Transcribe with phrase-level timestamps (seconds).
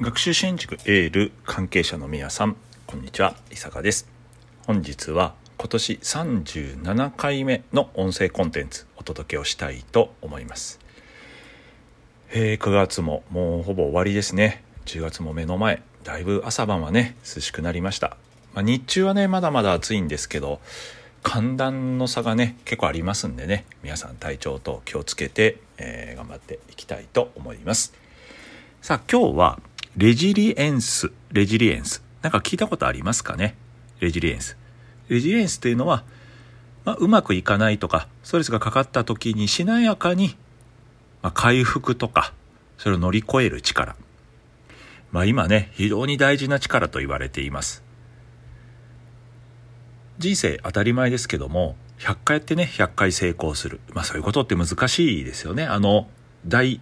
[0.00, 2.56] 学習支援塾エール関係者の皆さん
[2.86, 3.36] こんにちは。
[3.52, 4.08] 伊坂です。
[4.66, 10.80] 本日は今年37回目の音声コンテンツお届けをしたいと思います、
[12.30, 14.64] えー、9月ももうほぼ終わりですね。
[14.86, 18.16] 10月も目の前だいぶ朝晩はね涼しくなりました、
[18.54, 20.60] まあ、日中はねまだまだ暑いんですけど
[21.22, 27.92] 寒暖の差がね結構ありますんでね皆さん体調と気をつけて、えー、頑張っていきたいと思います。
[28.82, 29.60] さあ今日は
[29.96, 32.02] レジリエンスレジリエンス。
[32.22, 33.56] なんか聞いたことありますかね？
[33.98, 34.56] レジリエンス。
[35.08, 36.04] レジリエンスというのは、
[36.84, 40.36] まあ、うまくいかないとかストレスがかかった時にしなやかに、
[41.22, 42.32] まあ、回復とか
[42.78, 43.96] それを乗り越える力。
[45.10, 47.82] まあ今ね非常に大事な力と言われています。
[50.18, 53.80] 人生当たり前ですけども100回やってね100回成功する。
[53.92, 55.64] まあそういうことって難しいですよね。
[55.64, 56.08] あの
[56.46, 56.80] 大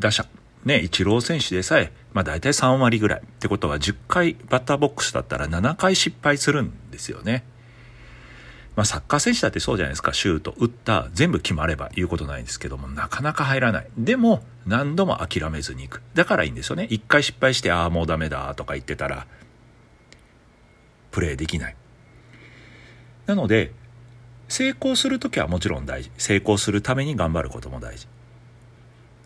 [0.00, 0.26] 打者。
[0.64, 3.20] ねイチロー選手でさえまあ大体3割ぐらい。
[3.20, 7.44] ってことは10回バッターボックスだったら7回失敗するんですよね。
[8.76, 10.14] まあ、サッカー選手だってそうじゃないですか。
[10.14, 13.88] シュート打った全部決まれば言うことないんですけどもなかなか入らない。
[13.98, 16.02] でも何度も諦めずにいく。
[16.14, 16.86] だからいいんですよね。
[16.88, 19.26] 一回失敗してああもうダメだとか言ってたら
[21.10, 21.76] プレーできない。
[23.26, 23.72] なので
[24.48, 26.10] 成功する時はもちろん大事。
[26.16, 28.06] 成功するために頑張ることも大事。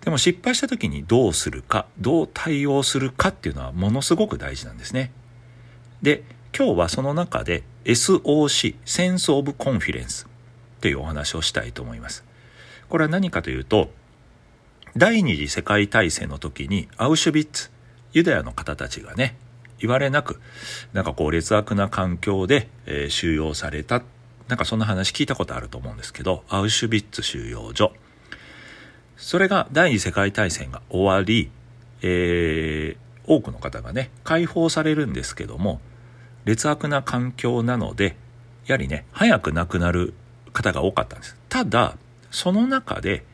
[0.05, 5.13] でも失敗した時にどうするかどう対応するかっていうのはものすごく大事なんですね
[6.03, 6.23] で
[6.57, 10.27] 今日はその中で SOC センス・オブ・コンフィレンス
[10.81, 12.25] というお話をしたいと思います
[12.89, 13.91] これは何かというと
[14.97, 17.71] 第二次世界大戦の時にアウシュビッツ
[18.13, 19.37] ユダヤの方たちがね
[19.85, 20.41] 言われなく、
[20.95, 22.69] なんかこう劣悪な環境で、
[23.09, 24.03] 収容された。
[24.49, 27.93] なんかそんな話聞いたことあると思うんですけど、アウシュビッツ収容所。
[29.17, 31.51] それが第二次世界大戦が終わり、
[32.03, 35.81] えー、多くの方がね、解放されるんですけども、
[36.45, 38.17] 劣悪な環境なので、
[38.67, 40.15] やはりね、早く亡くなる
[40.53, 41.37] 方が多かったんです。
[41.49, 41.97] ただ、
[42.31, 43.25] その中で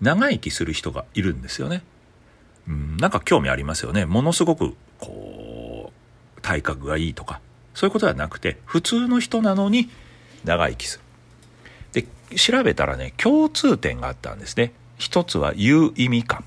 [0.00, 1.82] 長生きする人がいるんですよね。
[2.68, 4.06] うん、なんか興味ありますよね。
[4.06, 5.96] ものすごく、こう、
[6.46, 7.40] 体格がいいとか
[7.74, 9.90] そういうことではなくて普通の人なのに
[10.44, 11.00] 長生きす
[11.92, 16.44] るで調べたらね共通点があったんですね一つは有意味感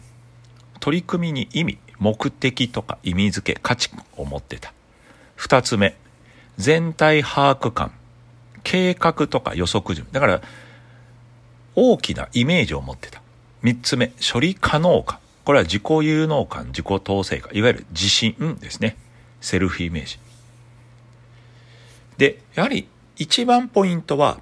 [0.80, 4.74] 取り組みに意味目的とか意味付け価値を持ってた。
[5.36, 5.96] 二つ目
[6.58, 7.92] 全体把握感。
[8.64, 10.08] 計画とか予測順。
[10.12, 10.42] だから
[11.76, 13.22] 大きなイメージを持ってた。
[13.62, 17.56] 三つ目処理可能感これは自己有能感自己統制感。
[17.56, 18.96] いわゆる自信ですね。
[19.42, 20.20] セルフイメージ。
[22.18, 22.88] で、やはり
[23.18, 24.40] 一番ポイントは、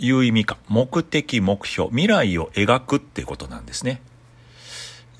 [0.00, 4.00] 有意味か、目的、目標、未来を描くっていうことなんですね。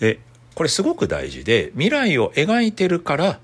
[0.01, 0.19] で、
[0.55, 3.41] これすごく大事で、未来を描いてるから、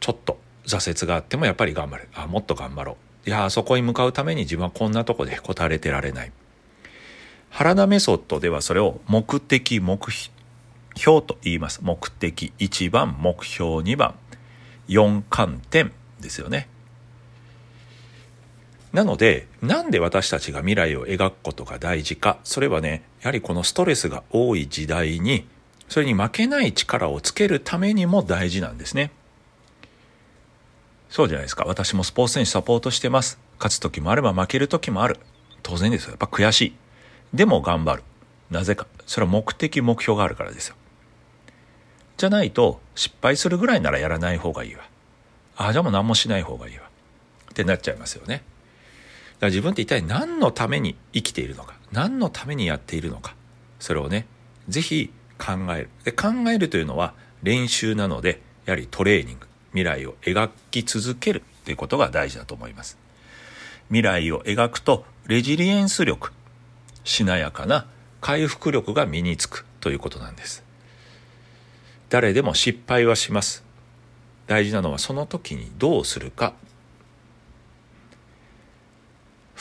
[0.00, 2.08] ちょっと挫折があってもやっぱり頑張る。
[2.14, 3.28] あ、もっと頑張ろう。
[3.28, 6.32] いや、あそこに向かうために自分はこんなとこで答えてられない。
[7.50, 10.12] 原田メソッドではそれを目的、目
[10.96, 11.80] 標と言います。
[11.82, 14.14] 目的1番、目標2番、
[14.88, 16.68] 4観点ですよね。
[18.92, 22.38] なので、なんで私たちが未来を描くことが大事か。
[22.44, 25.46] それはね、やはりこのストレスが多い時代に、
[25.88, 29.10] それに負けない力をつけるためにも大事なんですね。
[31.08, 31.64] そうじゃないですか。
[31.64, 33.38] 私もスポーツ選手サポートしてます。
[33.58, 35.18] 勝つ時もあれば負ける時もある。
[35.62, 36.10] 当然ですよ。
[36.10, 36.74] やっぱ悔しい。
[37.34, 38.02] でも頑張る。
[38.50, 38.86] なぜか。
[39.06, 40.74] それは目的、目標があるからですよ。
[42.18, 44.84] じゃないと失敗するぐらいならやらない方がいいわ。
[45.56, 46.84] ああ、じゃあもう何もしない方がいいわ。
[47.50, 48.42] ってなっちゃいますよね。
[49.42, 53.34] だから自分って一体何のために生きているのか、何のためにやっているのか、
[53.80, 54.28] それをね、
[54.68, 55.90] ぜひ考える。
[56.04, 62.96] で、考えるというのは練習なので、やはりトレーニング、未来を描き続けるということが大事だと思います。
[63.88, 66.30] 未来を描くと、レジリエンス力、
[67.02, 67.86] しなやかな
[68.20, 70.62] 回復力が身につくということなんです。
[72.10, 73.64] 誰でも失敗はします。
[74.46, 76.54] 大事なのはその時にどうするか。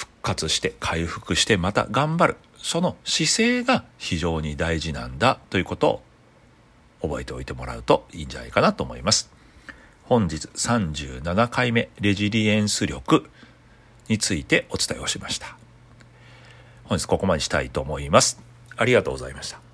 [0.02, 2.38] 復活して回復してまた頑張る。
[2.58, 6.02] その姿勢が非常に大事なんだということ
[7.02, 9.32] を覚えておいてもらうといいんじゃないかなと思います。
[10.04, 13.30] 本日37回目レジリエンス力
[14.10, 15.58] についてお伝えをしました。
[16.84, 18.42] 本日ここまでしたいと思います。
[18.78, 19.71] ありがとうございました。